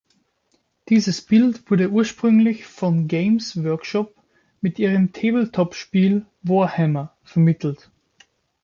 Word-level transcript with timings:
Dieses 0.89 1.21
Bild 1.21 1.69
wurde 1.69 1.91
ursprünglich 1.91 2.65
von 2.65 3.07
Games 3.07 3.63
Workshop 3.63 4.15
mit 4.59 4.79
ihrem 4.79 5.13
Tabletop-Spiel 5.13 6.25
Warhammer 6.41 7.15
vermittelt. 7.23 7.87